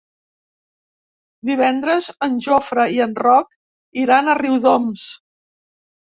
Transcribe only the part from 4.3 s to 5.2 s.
a Riudoms.